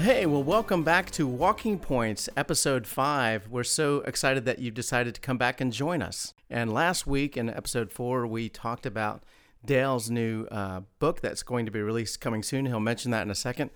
[0.00, 3.46] Hey, well, welcome back to Walking Points, episode five.
[3.50, 6.32] We're so excited that you've decided to come back and join us.
[6.48, 9.22] And last week in episode four, we talked about
[9.62, 12.64] Dale's new uh, book that's going to be released coming soon.
[12.64, 13.72] He'll mention that in a second.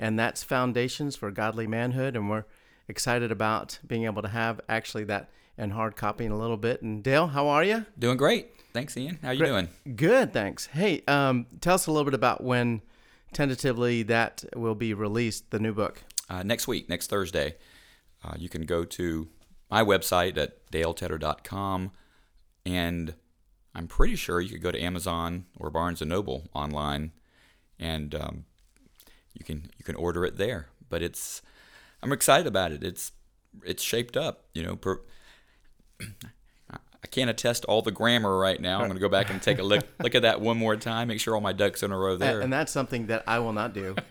[0.00, 2.16] And that's Foundations for Godly Manhood.
[2.16, 2.44] And we're
[2.88, 6.82] excited about being able to have actually that in hard copy in a little bit.
[6.82, 7.86] And Dale, how are you?
[7.96, 8.48] Doing great.
[8.72, 9.20] Thanks, Ian.
[9.22, 9.48] How are you Great.
[9.48, 9.68] doing?
[9.94, 10.66] Good, thanks.
[10.66, 12.82] Hey, um, tell us a little bit about when
[13.32, 16.02] tentatively that will be released, the new book.
[16.28, 17.56] Uh, next week, next Thursday,
[18.24, 19.28] uh, you can go to
[19.70, 21.92] my website at daletedder.com,
[22.66, 23.14] and
[23.74, 27.12] I'm pretty sure you could go to Amazon or Barnes and Noble online,
[27.78, 28.44] and um,
[29.34, 30.68] you can you can order it there.
[30.88, 31.42] But it's
[32.02, 32.82] I'm excited about it.
[32.82, 33.12] It's
[33.64, 34.44] it's shaped up.
[34.54, 35.00] You know, per,
[37.02, 38.80] I can't attest all the grammar right now.
[38.80, 41.08] I'm going to go back and take a look look at that one more time.
[41.08, 42.40] Make sure all my ducks in a row there.
[42.40, 43.94] And that's something that I will not do.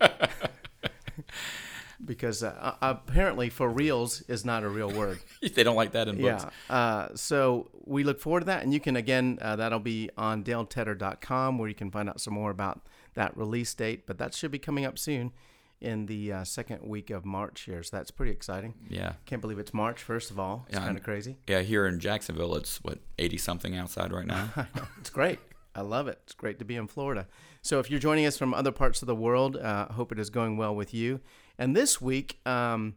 [2.04, 5.18] because uh, apparently for reals is not a real word.
[5.54, 6.46] they don't like that in books.
[6.70, 6.74] Yeah.
[6.74, 8.62] Uh, so we look forward to that.
[8.62, 12.34] And you can, again, uh, that'll be on daletedder.com where you can find out some
[12.34, 12.80] more about
[13.14, 14.06] that release date.
[14.06, 15.32] But that should be coming up soon
[15.80, 17.82] in the uh, second week of March here.
[17.82, 18.74] So that's pretty exciting.
[18.88, 19.12] Yeah.
[19.26, 20.64] Can't believe it's March, first of all.
[20.68, 21.36] It's Yeah, kind of crazy.
[21.46, 24.50] Yeah, here in Jacksonville, it's what eighty something outside right now.
[25.00, 25.38] It's great.
[25.74, 26.18] I love it.
[26.24, 27.28] It's great to be in Florida.
[27.62, 30.28] So if you're joining us from other parts of the world, uh, hope it is
[30.30, 31.20] going well with you.
[31.56, 32.96] And this week, um,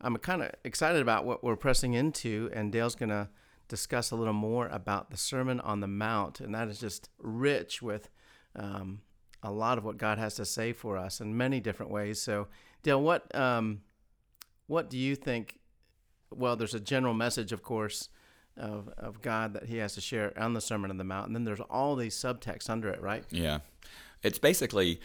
[0.00, 3.28] I'm kind of excited about what we're pressing into, and Dale's going to
[3.68, 7.82] discuss a little more about the Sermon on the Mount, and that is just rich
[7.82, 8.08] with
[8.56, 9.00] um,
[9.44, 12.20] a lot of what God has to say for us in many different ways.
[12.20, 12.48] So,
[12.82, 13.82] Dale, what um,
[14.66, 15.58] what do you think?
[16.30, 18.08] Well, there's a general message, of course,
[18.56, 21.26] of, of God that he has to share on the Sermon on the Mount.
[21.26, 23.24] And then there's all these subtexts under it, right?
[23.30, 23.58] yeah,
[24.22, 25.00] it's basically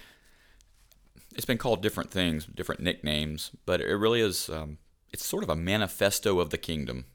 [1.35, 4.49] it's been called different things, different nicknames, but it really is.
[4.49, 4.77] Um,
[5.11, 7.05] it's sort of a manifesto of the kingdom.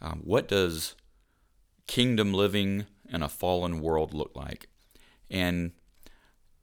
[0.00, 0.94] Um, what does
[1.86, 4.68] kingdom living in a fallen world look like?
[5.30, 5.72] And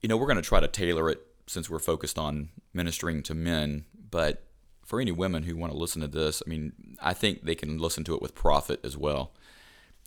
[0.03, 3.34] you know, we're going to try to tailor it since we're focused on ministering to
[3.34, 4.44] men, but
[4.86, 7.78] for any women who want to listen to this, I mean, I think they can
[7.78, 9.31] listen to it with profit as well.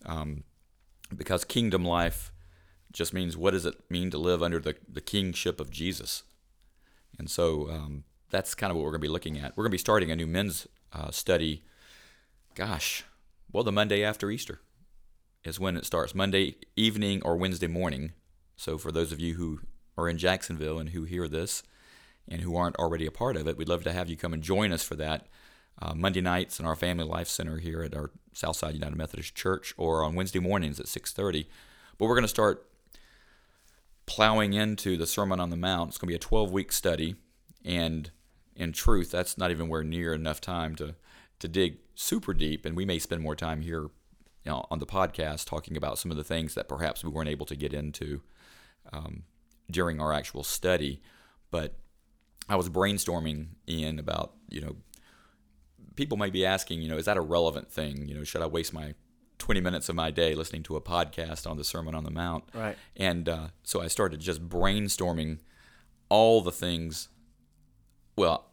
[0.04, 0.44] Um,
[1.14, 2.30] because kingdom life
[2.92, 6.24] just means what does it mean to live under the, the kingship of Jesus?
[7.18, 9.56] And so um, that's kind of what we're going to be looking at.
[9.56, 11.64] We're going to be starting a new men's uh, study,
[12.54, 13.02] gosh,
[13.50, 14.60] well, the Monday after Easter
[15.42, 18.12] is when it starts, Monday evening or Wednesday morning.
[18.56, 19.60] So for those of you who
[19.96, 21.62] are in Jacksonville and who hear this
[22.28, 24.42] and who aren't already a part of it, we'd love to have you come and
[24.42, 25.26] join us for that.
[25.80, 29.74] Uh, Monday nights in our Family Life Center here at our Southside United Methodist Church,
[29.76, 31.46] or on Wednesday mornings at 6:30.
[31.98, 32.66] But we're going to start
[34.06, 35.90] plowing into the Sermon on the Mount.
[35.90, 37.16] It's going to be a 12-week study,
[37.64, 38.10] and
[38.54, 40.94] in truth, that's not even where near enough time to
[41.38, 42.64] to dig super deep.
[42.64, 43.90] And we may spend more time here, you
[44.46, 47.46] know, on the podcast talking about some of the things that perhaps we weren't able
[47.46, 48.22] to get into
[48.92, 49.24] um,
[49.70, 51.00] during our actual study.
[51.50, 51.74] But
[52.48, 54.76] I was brainstorming in about you know
[55.96, 58.46] people might be asking you know is that a relevant thing you know should I
[58.46, 58.94] waste my
[59.38, 62.44] 20 minutes of my day listening to a podcast on the Sermon on the Mount
[62.54, 62.76] Right.
[62.96, 65.38] and uh, so I started just brainstorming
[66.08, 67.08] all the things
[68.16, 68.46] well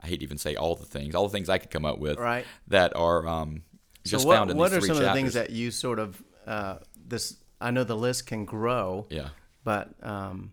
[0.00, 1.98] I hate to even say all the things all the things I could come up
[1.98, 2.44] with Right.
[2.68, 3.62] that are um,
[4.04, 6.22] just so what, found in what are some of the things that you sort of
[6.46, 7.36] uh, this?
[7.60, 9.28] I know the list can grow, yeah
[9.64, 10.52] but um,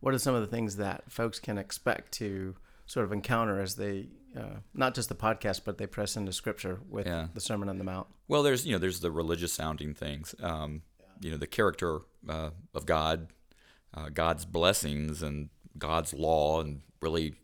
[0.00, 2.56] what are some of the things that folks can expect to
[2.86, 6.80] sort of encounter as they uh, not just the podcast, but they press into Scripture
[6.88, 7.28] with Yeah.
[7.34, 8.06] the Sermon on the Mount?
[8.28, 10.82] Well, there's you know there's the religious sounding things, um,
[11.20, 13.28] you know the character uh, of God,
[13.94, 17.34] uh, God's blessings and God's law, and really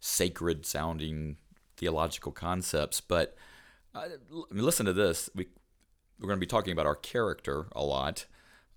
[0.00, 1.36] sacred sounding
[1.76, 3.00] theological concepts.
[3.00, 3.36] But
[3.94, 4.06] uh,
[4.50, 5.46] I mean, listen to this: we
[6.18, 8.26] we're going to be talking about our character a lot,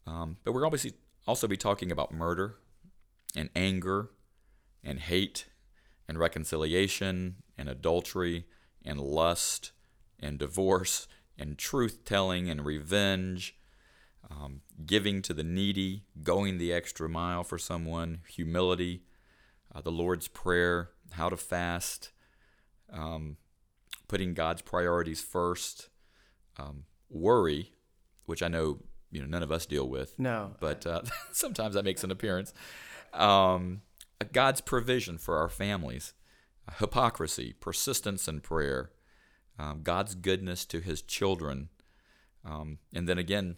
[0.06, 0.94] um, but we're obviously
[1.28, 2.58] also be talking about murder
[3.36, 4.10] and anger
[4.84, 5.48] and hate
[6.08, 8.46] and reconciliation and adultery
[8.84, 9.72] and lust
[10.20, 13.58] and divorce and truth telling and revenge,
[14.30, 19.04] um, giving to the needy, going the extra mile for someone, humility,
[19.74, 22.12] uh, the Lord's Prayer, how to fast,
[22.92, 23.38] um,
[24.08, 25.90] putting God's priorities first,
[26.58, 27.74] um, worry,
[28.25, 28.80] which I know
[29.13, 31.01] you know none of us deal with No, but uh,
[31.31, 32.54] sometimes that makes an appearance.
[33.13, 33.81] Um,
[34.31, 36.13] God's provision for our families,
[36.80, 38.92] hypocrisy, persistence in prayer,
[39.60, 41.69] um, God's goodness to His children,
[42.44, 43.57] um, and then again,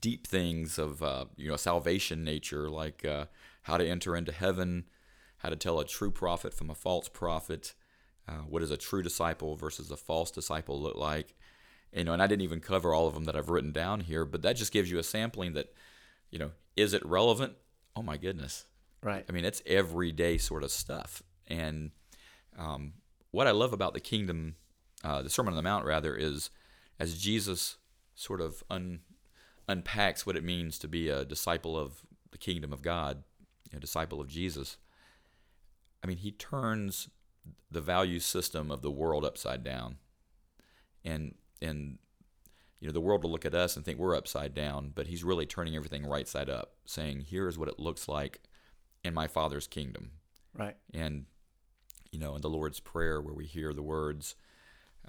[0.00, 3.26] deep things of uh, you know salvation nature, like uh,
[3.62, 4.84] how to enter into heaven,
[5.38, 7.74] how to tell a true prophet from a false prophet.
[8.26, 11.34] Uh, what does a true disciple versus a false disciple look like?
[11.94, 14.24] You know, and I didn't even cover all of them that I've written down here,
[14.24, 15.72] but that just gives you a sampling that,
[16.30, 17.54] you know, is it relevant?
[17.94, 18.66] Oh my goodness.
[19.02, 19.24] Right.
[19.28, 21.22] I mean, it's everyday sort of stuff.
[21.46, 21.92] And
[22.58, 22.94] um,
[23.30, 24.56] what I love about the kingdom,
[25.04, 26.50] uh, the Sermon on the Mount, rather, is
[26.98, 27.76] as Jesus
[28.14, 29.00] sort of un,
[29.68, 32.02] unpacks what it means to be a disciple of
[32.32, 33.22] the kingdom of God,
[33.72, 34.78] a disciple of Jesus.
[36.02, 37.08] I mean, he turns
[37.70, 39.96] the value system of the world upside down,
[41.04, 41.98] and and
[42.80, 45.24] you know the world will look at us and think we're upside down, but he's
[45.24, 48.40] really turning everything right side up, saying, "Here is what it looks like
[49.02, 50.12] in my Father's kingdom."
[50.56, 50.76] Right.
[50.92, 51.26] And
[52.12, 54.36] you know, in the Lord's prayer, where we hear the words,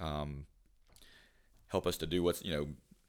[0.00, 0.46] um,
[1.68, 2.68] "Help us to do what's you know."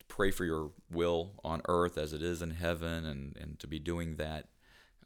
[0.09, 3.77] Pray for your will on earth as it is in heaven, and, and to be
[3.77, 4.47] doing that.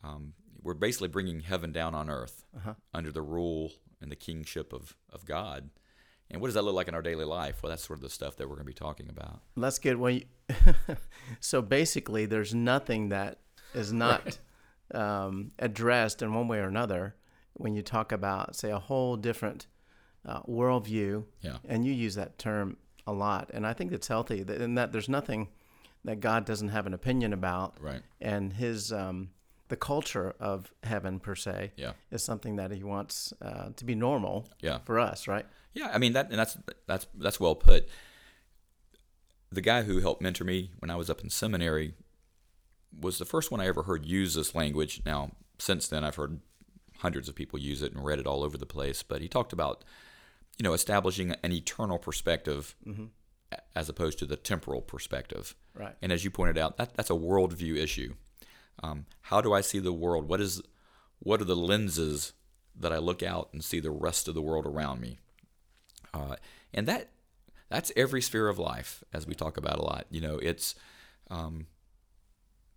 [0.03, 2.75] Um, we're basically bringing heaven down on earth Uh-huh.
[2.93, 5.71] under the rule and the kingship of, of God.
[6.31, 7.61] And what does that look like in our daily life?
[7.61, 9.41] Well, that's sort of the stuff that we're going to be talking about.
[9.57, 9.97] That's good.
[9.97, 10.23] Well, you,
[11.39, 13.39] so basically, there's nothing that
[13.73, 14.39] is not
[14.93, 17.15] um, addressed in one way or another
[17.53, 19.67] when you talk about, say, a whole different
[20.25, 21.25] uh, worldview.
[21.41, 21.57] Yeah.
[21.67, 22.77] And you use that term
[23.07, 24.43] a lot, and I think it's healthy.
[24.43, 25.49] that- In that there's nothing
[26.05, 28.01] that God doesn't have an opinion about, Right.
[28.19, 29.29] and His um,
[29.71, 31.93] the culture of heaven per se Yeah.
[32.11, 34.79] is something that He wants uh, to be normal Yeah.
[34.85, 35.45] for us, right?
[35.73, 35.89] Yeah.
[35.93, 36.57] I mean that, and that's
[36.87, 37.87] that's that's well put.
[39.51, 41.93] The guy who helped mentor me when I was up in seminary
[42.97, 45.01] was the first one I ever heard use this language.
[45.05, 46.39] Now, since then, I've heard
[46.99, 49.03] hundreds of people use it and read it all over the place.
[49.03, 49.83] But he talked about,
[50.57, 52.75] you know, establishing an eternal perspective
[53.51, 55.55] a- as opposed to the temporal perspective.
[55.73, 55.95] Right.
[56.01, 58.15] And as you pointed out, that, that's a worldview issue.
[58.83, 60.27] Um, how do I see the world?
[60.27, 60.61] What is,
[61.19, 62.33] what are the lenses
[62.75, 65.19] that I look out and see the rest of the world around me?
[66.13, 66.35] Uh,
[66.73, 67.09] and that,
[67.69, 70.05] that's every sphere of life, as we talk about a lot.
[70.09, 70.75] You know, it's
[71.29, 71.67] um,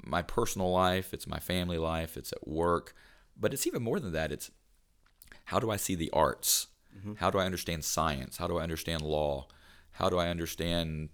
[0.05, 2.94] my personal life, it's my family life, it's at work,
[3.38, 4.31] but it's even more than that.
[4.31, 4.50] It's
[5.46, 6.69] how do I see the arts?
[7.17, 8.37] How do I understand science?
[8.37, 9.49] How do I understand law?
[9.93, 11.08] How do I understand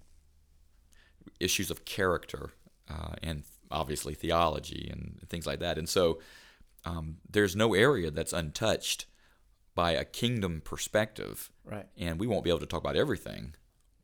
[1.38, 2.50] issues of character
[2.88, 5.78] uh, and obviously theology and things like that?
[5.78, 6.20] And so
[6.84, 9.06] um, there's no area that's untouched
[9.74, 11.86] by a kingdom perspective Right.
[11.96, 13.54] and we won't be able to talk about everything,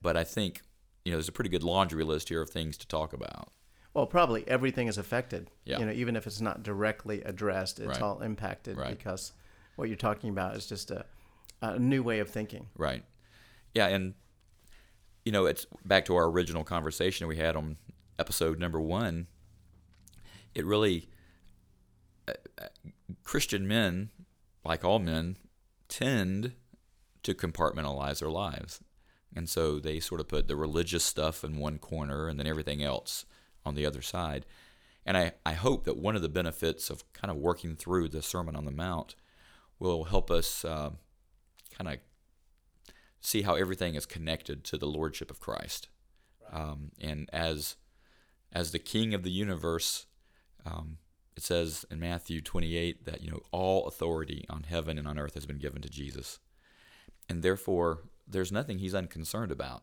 [0.01, 0.63] but I think
[1.05, 3.51] you know there's a pretty good laundry list here of things to talk about.
[3.95, 5.51] Well, probably everything is affected.
[5.65, 5.79] Yeah.
[5.79, 8.03] You know, even if it's not directly addressed, it's Right.
[8.03, 8.97] all impacted Right.
[8.97, 9.33] because
[9.77, 11.05] what you're talking about is just a,
[11.63, 12.67] a new way of thinking.
[12.77, 13.05] Right.
[13.75, 14.15] Yeah, and
[15.25, 17.77] you know it's back to our original conversation we had on
[18.19, 19.27] episode number one.
[20.57, 21.09] It really
[22.27, 22.69] uh, uh,
[23.23, 24.11] Christian men,
[24.65, 25.37] like all men,
[25.87, 26.53] tend
[27.23, 28.81] to compartmentalize their lives.
[29.35, 32.83] And so they sort of put the religious stuff in one corner and then everything
[32.83, 33.27] else
[33.67, 34.47] on the other side.
[35.05, 38.23] And I, I hope that one of the benefits of kind of working through the
[38.23, 39.15] Sermon on the Mount
[39.79, 40.91] will help us uh,
[41.77, 41.99] kind of
[43.21, 45.89] see how everything is connected to the Lordship of Christ.
[46.51, 47.77] Um, and as,
[48.53, 50.07] as the King of the universe,
[50.67, 50.99] um,
[51.37, 55.35] it says in Matthew 28 that you know all authority on heaven and on earth
[55.35, 56.39] has been given to Jesus,
[57.29, 59.83] and therefore there's nothing he's unconcerned about.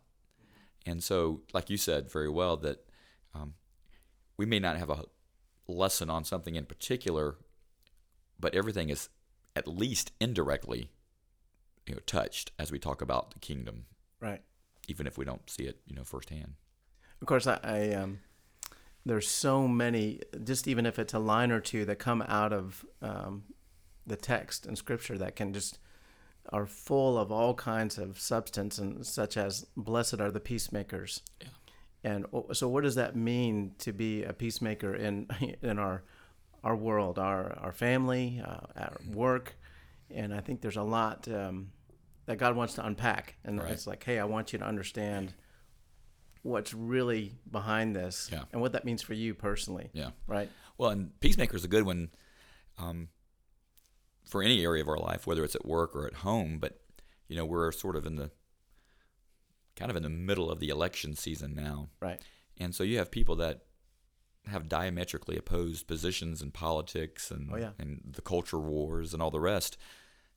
[0.85, 2.85] And so, like you said very well, that
[3.33, 3.53] um,
[4.37, 5.05] we may not have a
[5.67, 7.37] lesson on something in particular,
[8.39, 9.07] but everything is
[9.55, 10.89] at least indirectly,
[11.87, 13.85] you know, touched as we talk about the kingdom,
[14.19, 14.41] Right.
[14.89, 16.55] even if we don't see it, you know, firsthand.
[17.21, 18.19] Of course, I, I um,
[19.05, 22.85] there's so many, just even if it's a line or two that come out of
[23.01, 23.43] um,
[24.07, 25.79] the text and scripture that can just
[26.49, 31.21] are full of all kinds of substance and such as blessed are the peacemakers.
[31.41, 31.47] Yeah.
[32.05, 35.27] And so, what does that mean to be a peacemaker in
[35.61, 36.03] in our
[36.63, 39.55] our world, our our family, uh, our work?
[40.11, 41.71] And I think there's a lot um,
[42.25, 43.35] that God wants to unpack.
[43.45, 43.71] And Right.
[43.71, 45.33] it's like, hey, I want you to understand
[46.43, 48.43] what's really behind this Yeah.
[48.51, 49.89] and what that means for you personally.
[49.93, 50.11] Yeah.
[50.27, 50.49] Right.
[50.77, 52.11] Well, and peacemaker is a good one
[52.77, 53.09] um,
[54.25, 56.59] for any area of our life, whether it's at work or at home.
[56.59, 56.79] But
[57.27, 58.31] you know, we're sort of in the
[59.75, 62.21] kind of in the middle of the election season now, Right.
[62.57, 63.65] and so you have people that
[64.47, 67.71] have diametrically opposed positions in politics and Oh, yeah.
[67.79, 69.77] and the culture wars and all the rest.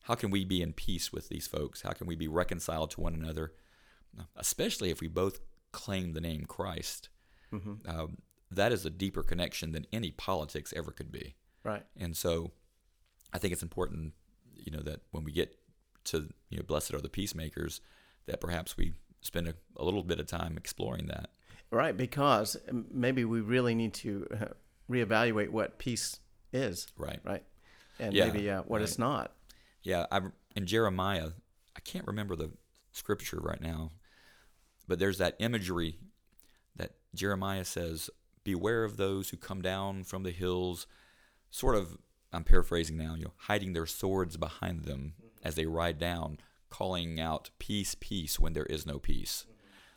[0.05, 1.83] How can we be in peace with these folks?
[1.83, 3.53] How can we be reconciled to one another,
[4.37, 5.41] especially if we both
[5.73, 7.09] claim the name Christ?
[7.51, 8.19] hmm Um,
[8.51, 11.35] that is a deeper connection than any politics ever could be.
[11.65, 11.85] Right.
[11.97, 12.53] And so,
[13.33, 14.15] I think it's important,
[14.55, 15.59] you know, that when we get
[16.05, 17.81] to you know, blessed are the peacemakers,
[18.27, 21.31] that perhaps we spend a, a little bit of time exploring that.
[21.71, 24.45] Right, because um, maybe we really need to uh,
[24.89, 26.21] reevaluate what peace
[26.53, 26.87] is.
[26.97, 27.19] Right.
[27.25, 27.43] Right.
[27.99, 29.33] And Yeah, maybe uh, what it's not.
[29.83, 30.21] Yeah, I
[30.55, 31.31] in Jeremiah,
[31.77, 32.51] I can't remember the
[32.93, 33.93] scripture right now,
[34.87, 35.99] but there's that imagery
[36.77, 38.11] that Jeremiah says,
[38.45, 40.87] "Beware of those who come down from the hills,"
[41.51, 41.99] sort of.
[42.33, 43.15] I'm paraphrasing now.
[43.15, 46.39] You know, hiding their swords behind them as they ride down,
[46.69, 49.47] calling out "Peace, peace" when there is no peace.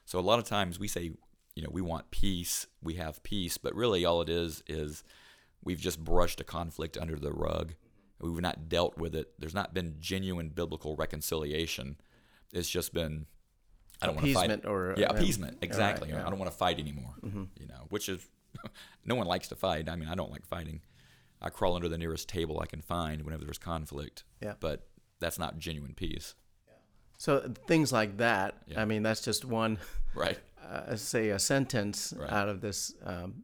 [0.06, 1.12] So a lot of times we say,
[1.56, 5.04] you know, we want peace, we have peace, but really all it is is
[5.62, 7.76] we've just brushed a conflict under the rug.
[8.22, 9.34] We've not dealt with it.
[9.40, 11.98] There's not been genuine biblical reconciliation.
[12.54, 13.28] It's just been
[14.02, 14.46] I don't want to fight.
[14.52, 15.54] Appeasement or Yeah, appeasement.
[15.56, 16.10] right, Exactly.
[16.10, 16.16] yeah.
[16.18, 16.28] Mm-hmm.
[16.28, 17.14] I don't want to fight anymore.
[17.24, 18.26] You know, which is
[19.06, 19.90] no one likes to fight.
[19.90, 20.82] I mean, I don't like fighting.
[21.42, 24.24] I crawl under the nearest table I can find whenever there's conflict.
[24.42, 24.54] Yeah.
[24.60, 24.88] But
[25.20, 26.36] that's not genuine peace.
[27.18, 28.56] So things like that.
[28.68, 28.82] Yeah.
[28.82, 29.78] I mean, that's just one,
[30.16, 30.40] Right.
[30.70, 32.32] uh, say, a sentence Right.
[32.32, 33.44] out of this um,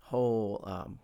[0.00, 0.98] whole um,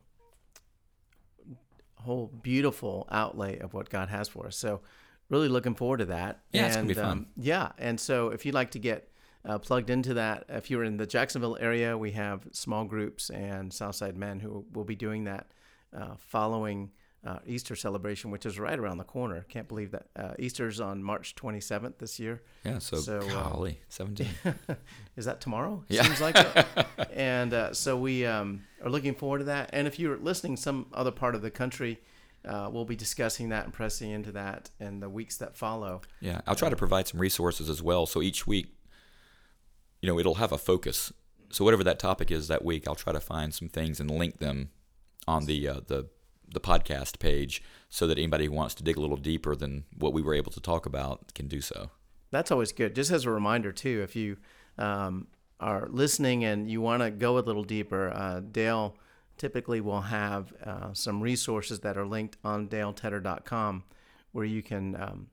[1.97, 4.57] whole beautiful outlay of what God has for us.
[4.57, 4.81] So,
[5.29, 6.41] really looking forward to that.
[6.52, 7.19] Yeah, it's and, gonna be fun.
[7.19, 9.09] Um, yeah, and so if you'd like to get
[9.45, 13.73] uh, plugged into that, if you're in the Jacksonville area, we have small groups and
[13.73, 15.47] Southside Men who will be doing that
[15.97, 16.91] uh, following
[17.25, 19.47] uh, Easter celebration, which is right around the corner.
[19.49, 22.43] Can't believe that uh, Easter's on March 27th this year.
[22.64, 22.79] Yeah.
[22.79, 24.26] So, So, uh, golly, 17.
[25.17, 25.85] Is that tomorrow?
[25.88, 26.02] Yeah.
[26.02, 26.67] Seems like it.
[27.14, 29.71] and uh, so we um, are looking forward to that.
[29.73, 32.00] And if you're listening some other part of the country,
[32.47, 36.03] uh, we'll be discussing that and pressing into that in the weeks that follow.
[36.21, 38.07] Yeah, I'll try to provide some resources as well.
[38.07, 38.75] So each week,
[40.01, 41.13] you know, it'll have a focus.
[41.51, 44.39] So whatever that topic is that week, I'll try to find some things and link
[44.39, 44.71] them
[45.29, 46.09] on the uh, the
[46.49, 50.13] the podcast page, so that anybody who wants to dig a little deeper than what
[50.13, 51.91] we were able to talk about can do so.
[52.31, 52.95] That's always good.
[52.95, 54.37] Just as a reminder, too, if you
[54.79, 55.29] um,
[55.61, 58.97] are listening and you want to go a little deeper, uh, Dale
[59.43, 63.83] typically will have uh, some resources that are linked on daletedder.com
[64.31, 65.27] where you can um,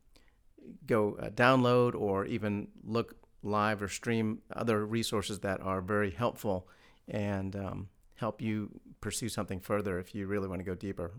[0.87, 6.67] go uh, download or even look live or stream other resources that are very helpful
[7.07, 11.11] and um, help you pursue something further if you really want to go deeper.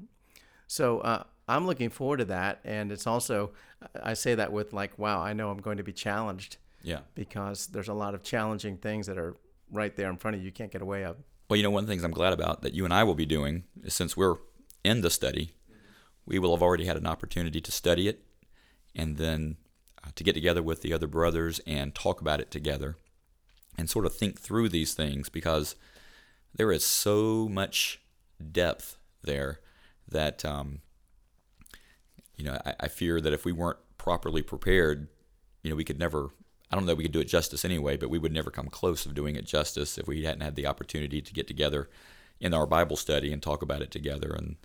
[0.66, 3.52] So uh, I'm looking forward to that, and it's also
[4.02, 7.00] I say that with like, wow, I know I'm going to be challenged Yeah.
[7.14, 9.36] because there's a lot of challenging things that are
[9.70, 10.46] right there in front of you.
[10.46, 11.16] You can't get away of.
[11.50, 13.16] Well, you know, one of the things I'm glad about that you and I will
[13.16, 14.36] be doing is since we're
[14.84, 15.50] in the study,
[16.24, 18.22] we will have already had an opportunity to study it
[18.94, 19.56] and then
[20.04, 22.96] uh, to get together with the other brothers and talk about it together
[23.76, 25.74] and sort of think through these things because
[26.54, 28.00] there is so much
[28.52, 29.58] depth there
[30.06, 30.82] that, um,
[32.36, 35.08] you know, I, I fear that if we weren't properly prepared,
[35.64, 36.30] you know, we could never.
[36.70, 39.04] I don't know we could do it justice anyway, but we would never come close
[39.04, 41.88] of doing it justice if we hadn't had the opportunity to get together
[42.38, 44.32] in our Bible study and talk about it together.
[44.36, 44.56] And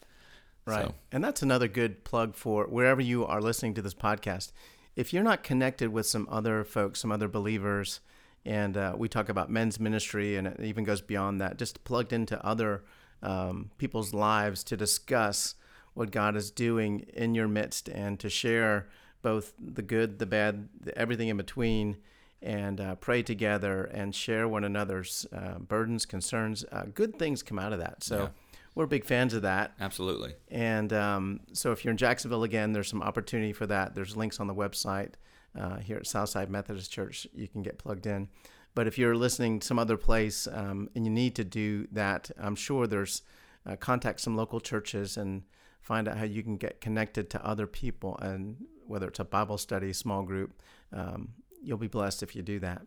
[0.65, 0.85] Right.
[0.85, 4.51] so, And that's another good plug for wherever you are listening to this podcast.
[4.95, 7.99] If you're not connected with some other folks, some other believers,
[8.45, 12.13] and uh, we talk about men's ministry and it even goes beyond that, just plugged
[12.13, 12.83] into other
[13.21, 15.55] um, people's lives to discuss
[15.93, 18.87] what God is doing in your midst and to share
[19.25, 21.97] both the good, the bad, the, everything in between,
[22.41, 26.63] and uh, pray together and share one another's uh, burdens, concerns.
[26.71, 28.03] Uh, good things come out of that.
[28.03, 28.27] So Yeah.
[28.75, 29.73] we're big fans of that.
[29.79, 30.35] absolutely.
[30.49, 33.95] And um, so if you're in Jacksonville again, there's some opportunity for that.
[33.95, 35.13] There's links on the website
[35.59, 37.25] uh, here at Southside Methodist Church.
[37.33, 38.29] You can get plugged in.
[38.75, 42.55] But if you're listening some other place um, and you need to do that, I'm
[42.55, 43.23] sure there's
[43.65, 45.43] uh, contact some local churches and
[45.81, 48.17] find out how you can get connected to other people.
[48.21, 50.61] And whether it's a Bible study, small group,
[50.93, 51.29] um,
[51.61, 52.81] you'll be blessed if you do that.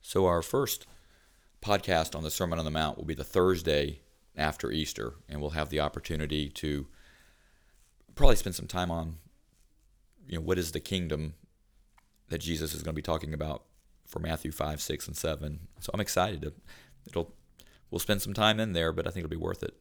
[0.00, 0.86] So, our first
[1.62, 4.00] podcast on the Sermon on the Mount will be the Thursday
[4.36, 6.86] after Easter, and we'll have the opportunity to
[8.14, 9.16] probably spend some time on,
[10.26, 11.34] you know, what is the kingdom
[12.28, 13.64] that Jesus is going to be talking about
[14.06, 15.60] for Matthew 5, 6, and 7.
[15.80, 16.52] So, I'm excited
[17.08, 17.34] it'll,
[17.90, 19.74] we'll spend some time in there, but I think it'll be worth it.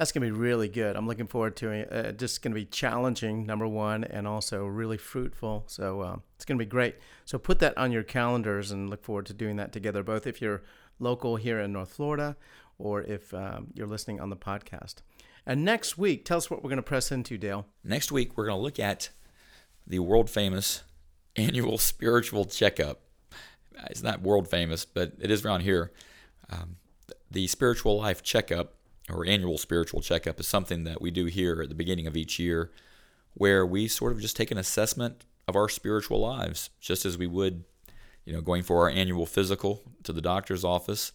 [0.00, 0.96] That's going to be really good.
[0.96, 1.92] I'm looking forward to it.
[1.92, 5.64] Uh, just going to be challenging, number one, and also really fruitful.
[5.66, 6.96] So um, it's going to be great.
[7.26, 10.40] So put that on your calendars and look forward to doing that together, both if
[10.40, 10.62] you're
[11.00, 12.34] local here in North Florida
[12.78, 15.02] or if um, you're listening on the podcast.
[15.44, 17.66] And next week, tell us what we're going to press into, Dale.
[17.84, 19.10] Next week, we're going to look at
[19.86, 20.82] the world famous
[21.36, 23.02] annual spiritual checkup.
[23.90, 25.92] It's not world famous, but it is around here.
[26.48, 26.76] Um,
[27.30, 28.76] the spiritual life checkup
[29.10, 32.38] or annual spiritual checkup is something that we do here at the beginning of each
[32.38, 32.70] year
[33.34, 37.26] where we sort of just take an assessment of our spiritual lives, just as we
[37.26, 37.64] would,
[38.24, 41.12] you know, going for our annual physical to the doctor's office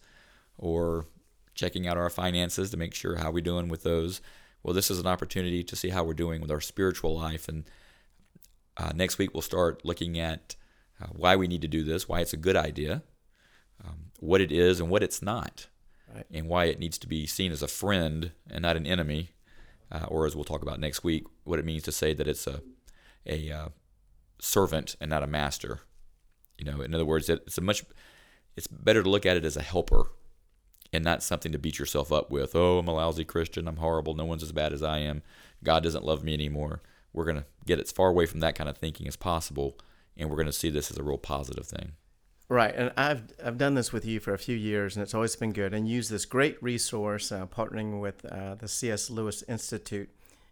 [0.58, 1.06] or
[1.54, 4.20] checking out our finances to make sure how we're doing with those.
[4.62, 7.48] Well, this is an opportunity to see how we're doing with our spiritual life.
[7.48, 7.64] And
[8.76, 10.56] uh, next week, we'll start looking at
[11.00, 13.02] uh, why we need to do this, why it's a good idea,
[13.84, 15.68] um, what it is and what it's not,
[16.14, 16.26] Right.
[16.32, 19.30] and why it needs to be seen as a friend and not an enemy.
[19.90, 22.46] Uh, or as we'll talk about next week, what it means to say that it's
[22.46, 22.60] a
[23.24, 23.68] a uh,
[24.40, 25.80] servant and not a master.
[26.58, 27.84] You know, in other words, it, it's a much
[28.56, 30.10] it's better to look at it as a helper
[30.92, 32.56] and not something to beat yourself up with.
[32.56, 33.68] Oh, I'm a lousy Christian.
[33.68, 34.14] I'm horrible.
[34.14, 35.22] No one's as bad as I am.
[35.62, 36.82] God doesn't love me anymore.
[37.12, 39.78] We're going to get as far away from that kind of thinking as possible,
[40.16, 41.92] and we're going to see this as a real positive thing.
[42.48, 45.34] Right, and I've I've done this with you for a few years, and it's always
[45.34, 45.74] been good.
[45.74, 49.10] And use this great resource, uh, partnering with uh, the C.S.
[49.10, 50.08] Lewis Institute,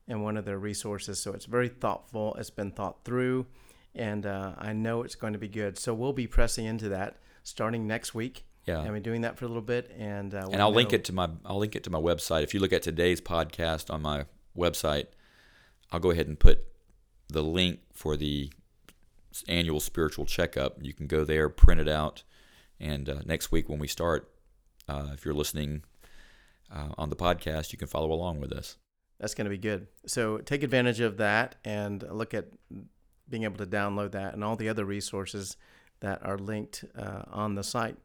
[0.09, 1.21] and one of their resources.
[1.21, 2.35] So it's very thoughtful.
[2.35, 3.47] It's been thought through,
[3.95, 5.79] and uh, I know it's going to be good.
[5.79, 8.45] So we'll be pressing into that starting next week.
[8.67, 8.81] Yeah.
[8.81, 11.13] I've been doing that for a little bit, and uh, and I'll link it to
[11.13, 12.43] my I'll link it to my website.
[12.43, 14.25] If you look at today's podcast on my
[14.57, 15.07] website,
[15.93, 16.65] I'll go ahead and put
[17.29, 18.51] the link for the
[19.49, 20.79] annual spiritual checkup.
[20.81, 22.23] You can go there, print it out,
[22.79, 24.31] and uh, next week when we start,
[24.89, 25.83] uh, if you're listening
[26.73, 28.77] uh, on the podcast, you can follow along with us.
[29.19, 29.87] That's going to be good.
[30.07, 32.47] So take advantage of that and look at
[33.29, 35.57] being able to download that and all the other resources
[36.01, 37.97] that are linked uh, on the site.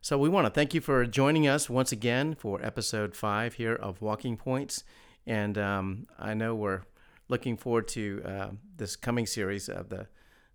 [0.00, 3.74] So we want to thank you for joining us once again for episode five here
[3.74, 4.84] of Walking Points.
[5.26, 6.82] And um, I know we're
[7.28, 10.06] looking forward to uh, this coming series of the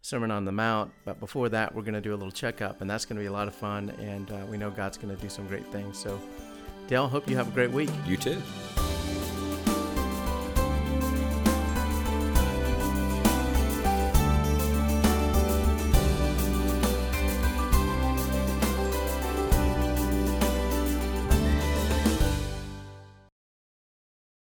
[0.02, 0.92] Sermon on the Mount.
[1.06, 3.28] But before that, we're going to do a little checkup, and that's going to be
[3.28, 3.92] a lot of fun.
[4.00, 5.98] And uh, we know God's going to do some great things.
[5.98, 6.20] So,
[6.88, 7.90] Dale, hope you have a great week.
[8.06, 8.42] You too.